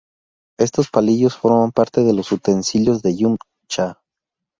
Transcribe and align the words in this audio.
Estos 0.57 0.89
palillos 0.89 1.35
forman 1.37 1.71
parte 1.71 2.01
de 2.01 2.11
los 2.11 2.31
utensilios 2.31 3.03
del 3.03 3.17
"yum 3.17 3.37
cha". 3.67 4.01